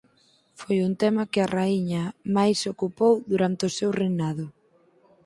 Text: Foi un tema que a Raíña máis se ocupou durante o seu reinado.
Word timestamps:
Foi 0.59 0.77
un 0.87 0.93
tema 1.01 1.23
que 1.31 1.39
a 1.41 1.51
Raíña 1.55 2.03
máis 2.35 2.55
se 2.61 2.67
ocupou 2.73 3.13
durante 3.31 3.61
o 3.69 3.73
seu 3.77 3.89
reinado. 4.01 4.45